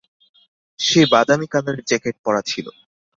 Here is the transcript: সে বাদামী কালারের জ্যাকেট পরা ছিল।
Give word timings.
সে 0.79 1.01
বাদামী 1.13 1.47
কালারের 1.53 1.87
জ্যাকেট 1.89 2.15
পরা 2.25 2.41
ছিল। 2.41 2.65